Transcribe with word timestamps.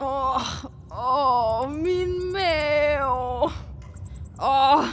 Åh, 0.00 0.64
åh, 0.90 1.70
min 1.70 2.32
mave. 2.32 3.50
Åh, 4.42 4.84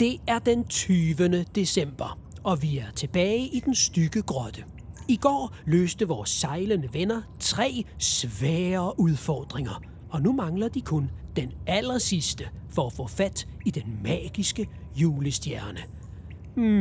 Det 0.00 0.16
er 0.26 0.38
den 0.38 0.64
20. 0.64 1.44
december, 1.54 2.18
og 2.44 2.62
vi 2.62 2.78
er 2.78 2.90
tilbage 2.96 3.46
i 3.46 3.60
den 3.60 3.74
stykke 3.74 4.22
grotte. 4.22 4.64
I 5.08 5.16
går 5.16 5.54
løste 5.64 6.08
vores 6.08 6.30
sejlende 6.30 6.88
venner 6.92 7.22
tre 7.40 7.84
svære 7.98 9.00
udfordringer, 9.00 9.82
og 10.10 10.22
nu 10.22 10.32
mangler 10.32 10.68
de 10.68 10.80
kun 10.80 11.10
den 11.36 11.52
aller 11.66 11.98
sidste 11.98 12.48
for 12.74 12.86
at 12.86 12.92
få 12.92 13.06
fat 13.06 13.46
i 13.66 13.70
den 13.70 13.98
magiske 14.02 14.68
julestjerne. 14.96 15.80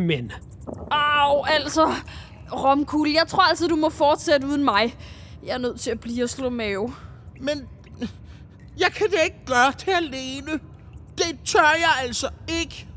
Men 0.07 0.31
au, 0.91 1.43
altså. 1.45 1.93
Romkugle, 2.53 3.13
jeg 3.13 3.27
tror 3.27 3.43
altså, 3.43 3.67
du 3.67 3.75
må 3.75 3.89
fortsætte 3.89 4.47
uden 4.47 4.63
mig. 4.63 4.95
Jeg 5.45 5.53
er 5.53 5.57
nødt 5.57 5.79
til 5.79 5.91
at 5.91 5.99
blive 5.99 6.23
og 6.23 6.29
slå 6.29 6.49
mave. 6.49 6.93
Men 7.41 7.67
jeg 8.79 8.91
kan 8.95 9.07
da 9.11 9.23
ikke 9.23 9.45
gøre 9.45 9.73
det 9.79 9.87
alene. 9.87 10.59
Det 11.17 11.39
tør 11.45 11.71
jeg 11.79 11.91
altså 12.03 12.29
ikke. 12.61 12.87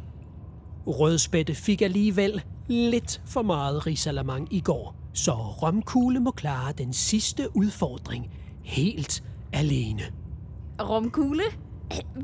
Rødspætte 0.86 1.54
fik 1.54 1.82
alligevel 1.82 2.42
lidt 2.68 3.20
for 3.26 3.42
meget 3.42 3.86
risalamang 3.86 4.48
i 4.54 4.60
går, 4.60 4.94
så 5.14 5.32
Romkugle 5.32 6.20
må 6.20 6.30
klare 6.30 6.72
den 6.72 6.92
sidste 6.92 7.56
udfordring 7.56 8.30
helt 8.62 9.22
alene. 9.52 10.02
Romkugle, 10.82 11.42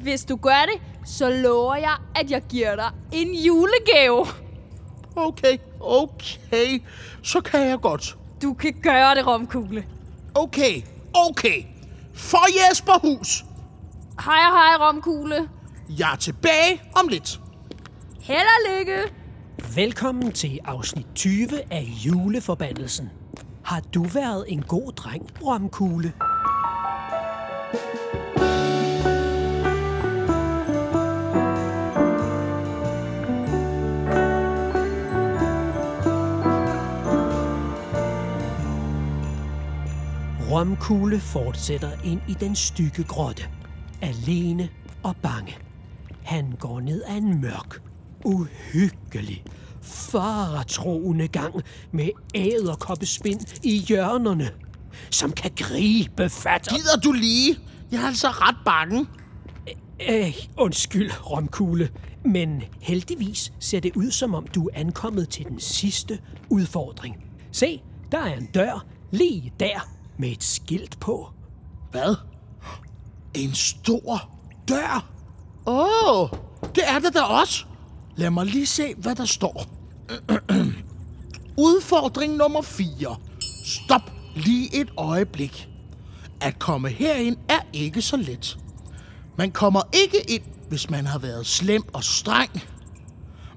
hvis 0.02 0.25
du 0.25 0.37
gør 0.37 0.66
det, 0.73 1.09
så 1.09 1.30
lover 1.30 1.75
jeg, 1.75 1.97
at 2.16 2.30
jeg 2.30 2.42
giver 2.48 2.77
dig 2.77 2.91
en 3.12 3.34
julegave. 3.34 4.27
Okay, 5.16 5.59
okay. 5.80 6.83
Så 7.23 7.41
kan 7.41 7.61
jeg 7.69 7.78
godt. 7.80 8.16
Du 8.42 8.55
kan 8.55 8.75
gøre 8.83 9.14
det, 9.14 9.27
Romkugle. 9.27 9.84
Okay, 10.34 10.83
okay. 11.14 11.64
For 12.14 12.46
Jesperhus. 12.70 13.45
Hej 14.24 14.38
og 14.50 14.52
hej, 14.59 14.88
Romkugle. 14.88 15.48
Jeg 15.89 16.12
er 16.12 16.16
tilbage 16.16 16.83
om 16.97 17.08
lidt. 17.08 17.41
Held 18.20 18.39
og 18.39 18.78
lykke. 18.78 18.98
Velkommen 19.75 20.33
til 20.33 20.58
afsnit 20.64 21.06
20 21.14 21.72
af 21.72 21.83
Juleforbandelsen. 22.06 23.11
Har 23.64 23.81
du 23.81 24.03
været 24.05 24.44
en 24.48 24.62
god 24.62 24.92
dreng, 24.92 25.27
Romkugle? 25.47 26.12
Romkugle 40.61 41.20
fortsætter 41.20 41.91
ind 42.05 42.20
i 42.28 42.34
den 42.34 42.56
stykke 42.56 43.05
grotte. 43.05 43.42
Alene 44.03 44.69
og 45.03 45.16
bange. 45.22 45.56
Han 46.22 46.53
går 46.58 46.80
ned 46.80 47.03
ad 47.06 47.16
en 47.16 47.41
mørk, 47.41 47.83
uhyggelig, 48.25 49.44
faretroende 49.83 51.28
gang 51.28 51.55
med 51.92 52.08
æderkoppespind 52.34 53.61
i 53.62 53.78
hjørnerne, 53.78 54.50
som 55.11 55.33
kan 55.33 55.50
gribe 55.56 56.28
fat. 56.28 56.69
Gider 56.69 57.00
du 57.05 57.12
lige? 57.12 57.56
Jeg 57.92 58.03
er 58.03 58.06
altså 58.06 58.28
ret 58.28 58.56
bange. 58.64 59.06
Øh, 60.08 60.34
undskyld, 60.58 61.11
Romkugle, 61.31 61.91
men 62.25 62.62
heldigvis 62.81 63.53
ser 63.58 63.81
det 63.81 63.97
ud, 63.97 64.11
som 64.11 64.34
om 64.34 64.47
du 64.47 64.66
er 64.66 64.70
ankommet 64.75 65.28
til 65.28 65.47
den 65.47 65.61
sidste 65.61 66.19
udfordring. 66.50 67.16
Se, 67.53 67.83
der 68.12 68.19
er 68.19 68.36
en 68.36 68.47
dør 68.47 68.86
lige 69.11 69.53
der 69.61 70.00
med 70.20 70.28
et 70.28 70.42
skilt 70.44 71.00
på. 71.00 71.28
Hvad? 71.90 72.16
En 73.34 73.54
stor 73.54 74.30
dør? 74.68 75.10
Åh, 75.66 76.22
oh, 76.22 76.28
det 76.74 76.82
er 76.86 76.98
det 76.98 77.14
da 77.14 77.20
også. 77.20 77.64
Lad 78.16 78.30
mig 78.30 78.46
lige 78.46 78.66
se, 78.66 78.94
hvad 78.94 79.14
der 79.14 79.24
står. 79.24 79.66
Udfordring 81.69 82.36
nummer 82.36 82.62
4. 82.62 83.16
Stop 83.64 84.12
lige 84.34 84.80
et 84.80 84.91
øjeblik. 84.97 85.69
At 86.41 86.59
komme 86.59 86.88
herind 86.88 87.36
er 87.48 87.60
ikke 87.72 88.03
så 88.03 88.16
let. 88.16 88.59
Man 89.38 89.50
kommer 89.50 89.82
ikke 89.92 90.30
ind, 90.30 90.42
hvis 90.69 90.91
man 90.91 91.06
har 91.06 91.19
været 91.19 91.47
slem 91.47 91.82
og 91.92 92.04
streng. 92.04 92.50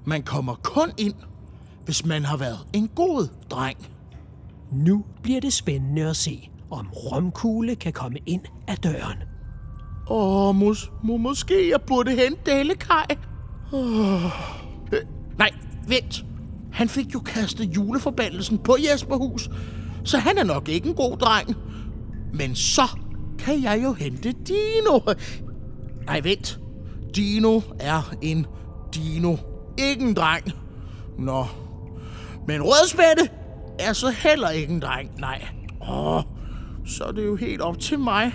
Man 0.06 0.23
kommer 0.23 0.56
kun 0.56 0.91
ind, 0.97 1.16
hvis 1.85 2.06
man 2.06 2.25
har 2.25 2.38
været 2.38 2.59
en 2.73 2.88
god 2.88 3.28
dreng. 3.50 3.78
Nu 4.72 5.06
bliver 5.23 5.41
det 5.41 5.53
spændende 5.53 6.09
at 6.09 6.16
se, 6.16 6.50
om 6.73 6.88
Romkugle 6.94 7.75
kan 7.75 7.94
komme 7.94 8.19
ind 8.25 8.41
ad 8.67 8.75
døren. 8.78 9.17
Åh, 10.09 10.56
mås- 10.56 10.91
må, 11.03 11.17
måske 11.17 11.69
jeg 11.72 11.81
burde 11.81 12.11
hente 12.11 12.38
Dalekaj. 12.45 13.06
Oh. 13.72 14.23
Øh, 14.94 15.00
nej, 15.38 15.50
vent. 15.88 16.25
Han 16.72 16.89
fik 16.89 17.13
jo 17.13 17.19
kastet 17.19 17.75
juleforbandelsen 17.75 18.57
på 18.57 18.75
Jesperhus, 18.91 19.50
så 20.03 20.17
han 20.17 20.38
er 20.38 20.44
nok 20.44 20.69
ikke 20.69 20.89
en 20.89 20.95
god 20.95 21.17
dreng. 21.17 21.56
Men 22.34 22.56
så 22.56 22.81
kan 23.40 23.63
jeg 23.63 23.84
jo 23.84 23.94
hente 23.94 24.31
Dino. 24.31 25.00
Nej, 26.05 26.19
vent. 26.19 26.59
Dino 27.16 27.61
er 27.79 28.13
en 28.22 28.45
dino. 28.95 29.35
Ikke 29.78 30.03
en 30.05 30.13
dreng. 30.13 30.51
Nå. 31.19 31.45
Men 32.47 32.61
Rødspætte 32.61 33.29
er 33.79 33.94
så 33.94 34.09
heller 34.09 34.50
ikke 34.50 34.73
en 34.73 34.81
dreng. 34.81 35.09
Nej. 35.19 35.47
Åh, 35.90 36.23
så 36.86 37.04
er 37.04 37.12
det 37.12 37.26
jo 37.26 37.36
helt 37.36 37.62
op 37.62 37.80
til 37.80 38.00
mig. 38.00 38.34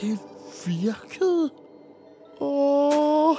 Det 0.00 0.18
virkede. 0.66 1.50
Åh, 2.40 3.36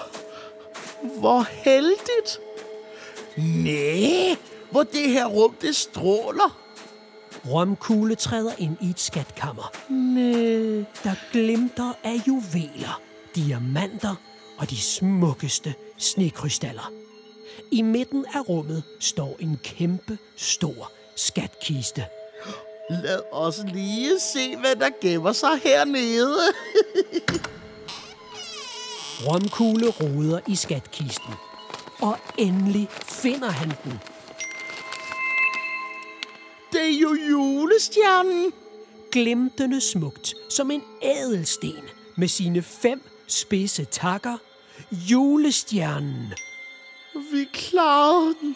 hvor 1.19 1.47
heldigt. 1.63 2.39
Næh, 3.37 4.37
hvor 4.71 4.83
det 4.83 5.09
her 5.09 5.25
rum, 5.25 5.55
det 5.61 5.75
stråler. 5.75 6.64
Romkugle 7.51 8.15
træder 8.15 8.51
ind 8.57 8.77
i 8.81 8.89
et 8.89 8.99
skatkammer, 8.99 9.71
Næh. 9.89 10.85
der 11.03 11.31
glimter 11.31 11.93
af 12.03 12.15
juveler, 12.27 13.01
diamanter 13.35 14.15
og 14.57 14.69
de 14.69 14.77
smukkeste 14.81 15.73
snekrystaller. 15.97 16.91
I 17.71 17.81
midten 17.81 18.25
af 18.33 18.49
rummet 18.49 18.83
står 18.99 19.35
en 19.39 19.59
kæmpe 19.63 20.17
stor 20.35 20.91
skatkiste. 21.15 22.05
Lad 22.89 23.21
os 23.31 23.63
lige 23.73 24.19
se, 24.19 24.57
hvad 24.57 24.75
der 24.75 24.89
gemmer 25.01 25.31
sig 25.31 25.57
hernede. 25.63 26.39
Romkugle 29.27 29.87
roder 29.89 30.39
i 30.47 30.55
skatkisten. 30.55 31.33
Og 32.01 32.17
endelig 32.37 32.87
finder 33.05 33.49
han 33.49 33.73
den. 33.83 33.99
Er 36.95 36.99
jo 36.99 37.13
julestjernen. 37.29 38.53
Glimtende 39.11 39.81
smukt 39.81 40.33
som 40.49 40.71
en 40.71 40.83
ædelsten 41.03 41.83
med 42.17 42.27
sine 42.27 42.61
fem 42.61 43.01
spidse 43.27 43.85
takker. 43.85 44.37
Julestjernen. 44.91 46.33
Vi 47.31 47.47
klarede 47.53 48.35
den. 48.41 48.55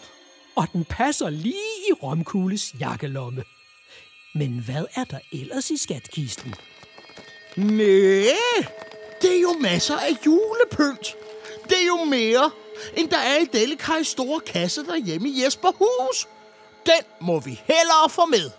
Og 0.56 0.66
den 0.72 0.84
passer 0.84 1.30
lige 1.30 1.70
i 1.90 1.92
Romkugles 2.02 2.74
jakkelomme. 2.80 3.44
Men 4.34 4.62
hvad 4.64 4.84
er 4.94 5.04
der 5.04 5.18
ellers 5.32 5.70
i 5.70 5.76
skatkisten? 5.76 6.54
Næh, 7.56 8.26
det 9.22 9.36
er 9.36 9.40
jo 9.42 9.52
masser 9.60 9.96
af 9.96 10.16
julepynt. 10.26 11.16
Det 11.64 11.82
er 11.82 11.86
jo 11.86 12.04
mere, 12.04 12.50
end 12.96 13.08
der 13.08 13.18
er 13.18 13.38
i 13.38 13.44
Delikajs 13.52 14.06
store 14.06 14.40
kasse 14.40 14.86
derhjemme 14.86 15.28
i 15.28 15.44
Jesperhus. 15.44 16.28
Den 16.86 17.26
må 17.26 17.40
vi 17.40 17.60
hellere 17.64 18.10
få 18.10 18.26
med. 18.26 18.50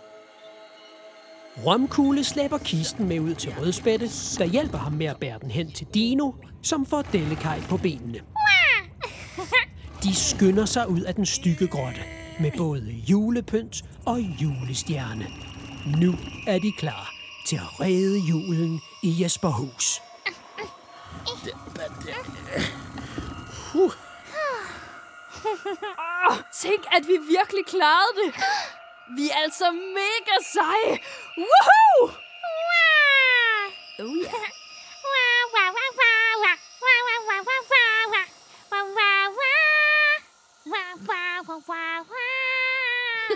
Romkugle 1.66 2.24
slæber 2.24 2.58
kisten 2.58 3.08
med 3.08 3.20
ud 3.20 3.34
til 3.34 3.54
Rødspætte, 3.58 4.06
der 4.38 4.44
hjælper 4.44 4.78
ham 4.78 4.92
med 4.92 5.06
at 5.06 5.16
bære 5.16 5.38
den 5.38 5.50
hen 5.50 5.72
til 5.72 5.86
Dino, 5.94 6.32
som 6.62 6.86
får 6.86 7.02
Dellekaj 7.02 7.60
på 7.60 7.76
benene. 7.76 8.20
De 10.02 10.14
skynder 10.14 10.64
sig 10.64 10.88
ud 10.88 11.00
af 11.00 11.14
den 11.14 11.26
stykke 11.26 11.66
grotte 11.68 12.00
med 12.40 12.50
både 12.56 12.90
julepynt 13.08 13.82
og 14.06 14.20
julestjerne. 14.20 15.26
Nu 16.00 16.14
er 16.46 16.58
de 16.58 16.72
klar 16.78 17.14
til 17.46 17.56
at 17.56 17.80
redde 17.80 18.18
julen 18.18 18.80
i 19.02 19.22
Jesperhus. 19.22 20.00
Tænk, 26.60 26.82
at 26.96 27.08
vi 27.08 27.16
virkelig 27.36 27.66
klarede 27.66 28.12
det. 28.22 28.34
Vi 29.16 29.30
er 29.30 29.36
altså 29.42 29.70
mega 29.70 30.36
seje. 30.52 30.98
Woohoo! 31.36 32.06
Wow. 32.68 34.08
Oh 34.10 34.16
yeah. 34.16 34.52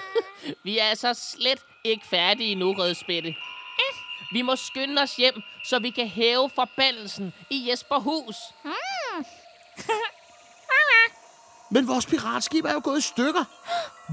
Vi 0.65 0.79
er 0.79 0.85
altså 0.85 1.15
slet 1.15 1.65
ikke 1.85 2.07
færdige 2.07 2.55
nu, 2.55 2.73
Rødspætte. 2.73 3.29
Eh? 3.29 3.95
Vi 4.33 4.43
må 4.43 4.57
skynde 4.57 5.03
os 5.03 5.17
hjem, 5.17 5.43
så 5.65 5.79
vi 5.79 5.91
kan 5.91 6.09
hæve 6.09 6.51
forbandelsen 6.55 7.35
i 7.51 7.71
Jesperhus. 7.71 8.37
Hmm? 8.63 8.73
Men 11.77 11.89
vores 11.89 12.07
piratskib 12.07 12.65
er 12.65 12.73
jo 12.73 12.81
gået 12.85 12.99
i 12.99 13.03
stykker. 13.03 13.45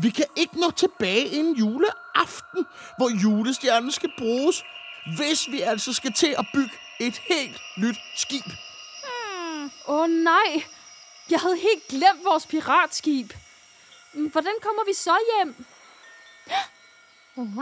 Vi 0.02 0.10
kan 0.10 0.26
ikke 0.36 0.60
nå 0.60 0.72
tilbage 0.72 1.26
inden 1.26 1.56
juleaften, 1.56 2.66
hvor 2.98 3.22
julestjernen 3.24 3.92
skal 3.92 4.12
bruges, 4.18 4.64
hvis 5.18 5.52
vi 5.52 5.62
altså 5.62 5.94
skal 5.94 6.14
til 6.14 6.36
at 6.40 6.46
bygge 6.54 6.74
et 7.00 7.18
helt 7.18 7.62
nyt 7.78 7.98
skib. 8.16 8.46
Åh 9.88 10.02
oh, 10.02 10.10
nej, 10.10 10.64
jeg 11.30 11.40
havde 11.40 11.58
helt 11.58 11.88
glemt 11.90 12.24
vores 12.24 12.48
piratskib. 12.48 13.34
Mm, 14.14 14.28
Hvordan 14.32 14.54
kommer 14.62 14.84
vi 14.86 14.94
så 14.94 15.16
hjem? 15.36 15.66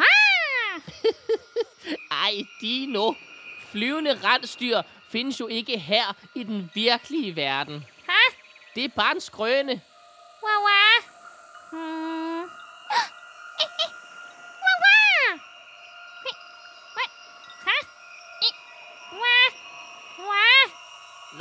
Ej, 2.23 2.33
Dino. 2.61 3.13
Flyvende 3.71 4.19
rensdyr 4.23 4.81
findes 5.09 5.39
jo 5.39 5.47
ikke 5.47 5.79
her 5.79 6.15
i 6.35 6.43
den 6.43 6.71
virkelige 6.73 7.35
verden. 7.35 7.85
Det 8.75 8.83
er 8.83 8.89
bare 8.95 9.15
en 9.15 9.21
skrøne. 9.21 9.81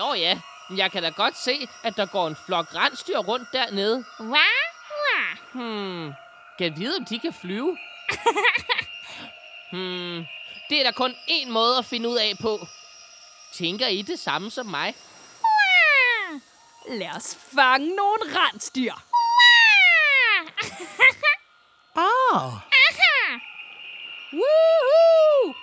Nå 0.01 0.15
ja, 0.15 0.41
men 0.69 0.79
jeg 0.79 0.93
kan 0.93 1.03
da 1.03 1.09
godt 1.09 1.37
se, 1.37 1.69
at 1.83 1.97
der 1.97 2.07
går 2.07 2.29
en 2.29 2.37
flok 2.47 2.75
rensdyr 2.75 3.19
rundt 3.19 3.49
dernede. 3.53 4.05
Hmm, 5.53 6.13
kan 6.59 6.77
vide, 6.77 6.97
om 6.97 7.05
de 7.05 7.19
kan 7.19 7.33
flyve? 7.33 7.79
hmm, 9.73 10.27
det 10.71 10.79
er 10.81 10.83
der 10.85 10.93
kun 10.93 11.15
én 11.29 11.49
måde 11.49 11.79
at 11.79 11.85
finde 11.85 12.09
ud 12.09 12.17
af 12.17 12.33
på. 12.41 12.67
Tænker 13.53 13.87
I 13.87 14.03
det 14.03 14.19
samme 14.19 14.51
som 14.51 14.67
mig? 14.67 14.95
Lad 16.89 17.17
os 17.17 17.39
fange 17.55 17.87
nogle 17.87 18.23
rensdyr. 18.23 18.93
Ah, 21.97 22.53
Woohoo! 24.33 25.55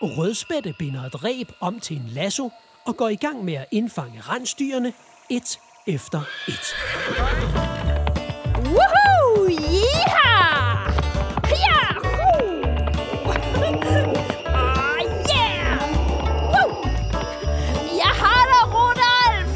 Rødspætte 0.00 0.72
binder 0.78 1.02
et 1.02 1.24
reb 1.24 1.52
om 1.60 1.80
til 1.80 1.96
en 1.96 2.08
lasso 2.08 2.50
og 2.86 2.96
går 2.96 3.08
i 3.08 3.16
gang 3.16 3.44
med 3.44 3.54
at 3.54 3.66
indfange 3.70 4.20
rensdyrene 4.20 4.92
et 5.30 5.58
efter 5.86 6.20
et. 6.48 6.74
Woohoo! 8.64 9.48
Yeehaw! 9.48 10.92
Yahoo! 11.64 12.62
Ah, 14.46 15.00
yeah! 15.30 15.80
Woo! 16.52 16.70
Jeg 18.02 18.12
har 18.22 18.42
dig, 18.52 18.64
Rudolf! 18.74 19.52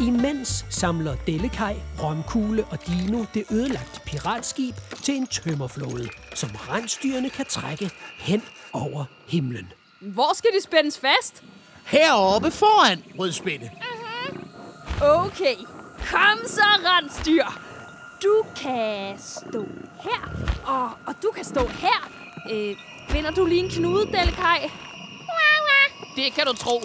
Imens 0.00 0.66
samler 0.70 1.16
Dellekaj, 1.26 1.76
Romkugle 2.02 2.64
og 2.64 2.78
Dino 2.86 3.24
det 3.34 3.44
ødelagte 3.50 4.00
piratskib 4.06 4.74
til 5.02 5.16
en 5.16 5.26
tømmerflåde, 5.26 6.08
som 6.34 6.50
rensdyrene 6.54 7.30
kan 7.30 7.44
trække 7.46 7.90
hen 8.18 8.42
over 8.72 9.04
himlen. 9.28 9.72
Hvor 10.04 10.34
skal 10.34 10.50
de 10.58 10.62
spændes 10.62 10.98
fast? 10.98 11.42
heroppe 11.86 12.50
foran, 12.50 13.04
Rødspætte. 13.18 13.70
Okay, 15.02 15.56
kom 16.10 16.38
så, 16.46 16.62
rensdyr. 16.62 17.44
Du 18.22 18.46
kan 18.56 19.18
stå 19.18 19.66
her, 20.02 20.30
og, 20.66 20.90
og 21.06 21.14
du 21.22 21.30
kan 21.34 21.44
stå 21.44 21.66
her. 21.66 22.10
Øh, 22.52 22.76
finder 23.10 23.30
du 23.30 23.46
lige 23.46 23.64
en 23.64 23.70
knude, 23.70 24.06
Delkaj? 24.06 24.70
Det 26.16 26.32
kan 26.32 26.46
du 26.46 26.52
tro. 26.52 26.80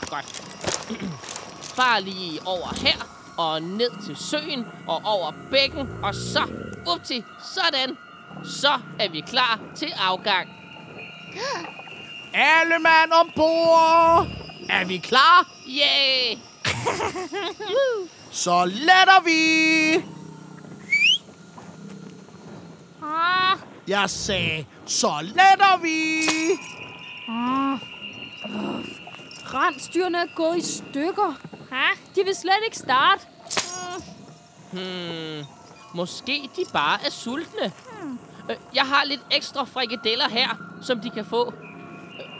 Godt. 0.00 0.42
Bare 1.76 2.00
lige 2.02 2.40
over 2.46 2.74
her, 2.86 3.06
og 3.38 3.62
ned 3.62 3.90
til 4.06 4.16
søen, 4.16 4.66
og 4.88 5.02
over 5.04 5.32
bækken, 5.50 5.88
og 6.02 6.14
så 6.14 6.42
up 6.94 7.04
til 7.04 7.24
sådan. 7.54 7.96
Så 8.44 8.78
er 9.00 9.08
vi 9.08 9.20
klar 9.20 9.60
til 9.76 9.92
afgang. 9.98 10.48
Alle 12.34 12.78
mand 12.78 13.12
ombord! 13.12 14.26
Er 14.68 14.84
vi 14.84 14.98
klar? 14.98 15.46
Yeah! 15.68 16.38
Så 18.30 18.64
letter 18.64 19.22
vi! 19.24 20.04
Jeg 23.88 24.10
sagde, 24.10 24.66
så 24.86 25.12
letter 25.22 25.78
vi! 25.82 26.22
Rensdyrene 29.54 30.18
er 30.18 30.26
gået 30.34 30.56
i 30.58 30.66
stykker. 30.66 31.34
De 32.16 32.20
vil 32.24 32.34
slet 32.34 32.54
ikke 32.64 32.76
starte. 32.76 33.22
Hmm, 34.72 35.44
måske 35.94 36.50
de 36.56 36.64
bare 36.72 36.98
er 37.06 37.10
sultne. 37.10 37.72
Øh, 38.50 38.56
Jeg 38.74 38.84
har 38.84 39.04
lidt 39.04 39.20
ekstra 39.30 39.64
frikadeller 39.64 40.28
her, 40.28 40.48
som 40.82 41.00
de 41.00 41.10
kan 41.10 41.24
få. 41.24 41.52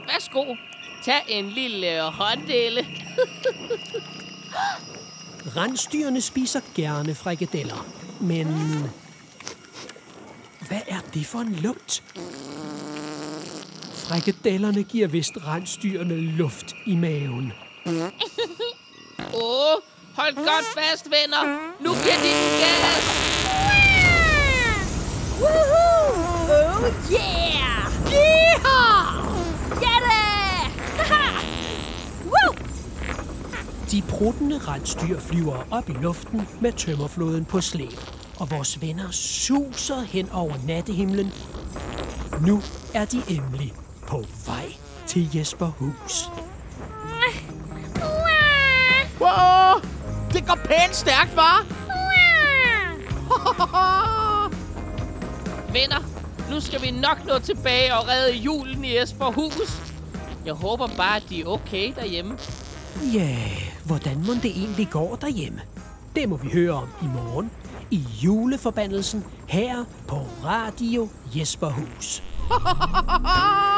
Værsgo. 0.07 0.57
Tag 1.05 1.23
en 1.29 1.49
lille 1.49 2.01
hånddele. 2.01 2.87
Rensdyrene 5.57 6.21
spiser 6.21 6.61
gerne 6.75 7.15
frikadeller, 7.15 7.87
men... 8.21 8.47
Hvad 10.69 10.81
er 10.89 11.01
det 11.15 11.27
for 11.27 11.39
en 11.39 11.55
lugt? 11.55 12.03
Frikadellerne 13.95 14.83
giver 14.83 15.07
vist 15.07 15.33
rensdyrene 15.47 16.17
luft 16.17 16.75
i 16.87 16.95
maven. 16.95 17.53
Åh, 19.35 19.43
oh, 19.43 19.83
hold 20.17 20.35
godt 20.35 20.67
fast, 20.79 21.11
venner. 21.11 21.73
Nu 21.81 21.91
giver 21.91 22.17
de 22.17 22.29
den 22.29 22.61
gas. 22.61 23.33
Woohoo! 25.41 25.93
Oh 26.55 27.11
yeah! 27.11 27.89
Yeehaw! 28.13 29.27
Get 29.81 30.03
it! 30.03 30.71
Haha! 30.99 31.25
Woo! 32.25 32.51
De 33.93 34.03
pruttende 34.03 34.59
rensdyr 34.59 35.21
flyver 35.21 35.67
op 35.71 35.89
i 35.89 35.93
luften 35.93 36.49
med 36.61 36.73
tømmerflåden 36.73 37.45
på 37.45 37.61
slæb, 37.61 38.01
og 38.39 38.51
vores 38.51 38.81
venner 38.81 39.11
suser 39.11 40.01
hen 40.01 40.31
over 40.31 40.55
nattehimlen. 40.67 41.33
Nu 42.47 42.63
er 42.95 43.05
de 43.05 43.23
endelig 43.29 43.73
på 44.09 44.25
vej 44.47 44.73
til 45.07 45.29
Jesperhus. 45.35 46.31
Wow, 49.21 49.81
det 50.33 50.47
går 50.47 50.59
pænt 50.65 50.97
stærkt, 50.97 51.37
var? 51.37 51.67
Venner, 55.73 56.03
nu 56.51 56.61
skal 56.61 56.83
vi 56.83 56.91
nok 56.91 57.19
nå 57.27 57.39
tilbage 57.39 57.95
og 57.95 58.09
redde 58.09 58.37
julen 58.37 58.85
i 58.85 58.99
Esberhus. 58.99 59.83
Jeg 60.47 60.55
håber 60.55 60.89
bare, 60.97 61.17
at 61.17 61.25
de 61.29 61.41
er 61.41 61.47
okay 61.47 61.93
derhjemme. 61.95 62.39
Ja, 63.01 63.37
hvordan 63.85 64.25
må 64.27 64.33
det 64.43 64.51
egentlig 64.51 64.89
går 64.91 65.17
derhjemme? 65.17 65.61
Det 66.17 66.29
må 66.29 66.37
vi 66.37 66.49
høre 66.53 66.73
om 66.73 66.89
i 67.03 67.07
morgen 67.07 67.51
i 67.91 68.05
juleforbandelsen 68.23 69.25
her 69.49 69.85
på 70.09 70.17
Radio 70.45 71.09
Jesperhus. 71.35 72.23